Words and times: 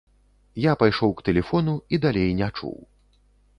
Я 0.63 0.73
пайшоў 0.83 1.13
к 1.19 1.25
тэлефону 1.29 1.77
і 1.97 2.01
далей 2.09 2.35
не 2.43 2.51
чуў. 2.57 2.77